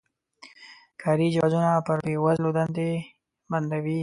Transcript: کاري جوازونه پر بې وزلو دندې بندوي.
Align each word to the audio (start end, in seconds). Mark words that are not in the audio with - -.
کاري 1.01 1.27
جوازونه 1.35 1.71
پر 1.87 1.97
بې 2.05 2.13
وزلو 2.23 2.51
دندې 2.57 2.89
بندوي. 3.51 3.99